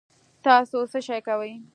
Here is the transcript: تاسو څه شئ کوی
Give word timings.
تاسو 0.43 0.77
څه 0.91 0.99
شئ 1.07 1.19
کوی 1.27 1.51